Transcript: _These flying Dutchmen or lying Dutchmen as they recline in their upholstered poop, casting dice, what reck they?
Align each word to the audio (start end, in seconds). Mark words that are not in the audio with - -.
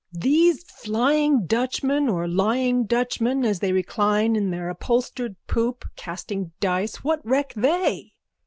_These 0.19 0.63
flying 0.63 1.45
Dutchmen 1.45 2.09
or 2.09 2.27
lying 2.27 2.85
Dutchmen 2.85 3.45
as 3.45 3.59
they 3.59 3.71
recline 3.71 4.35
in 4.35 4.49
their 4.49 4.67
upholstered 4.67 5.35
poop, 5.45 5.87
casting 5.95 6.51
dice, 6.59 7.03
what 7.03 7.23
reck 7.23 7.53
they? 7.55 8.13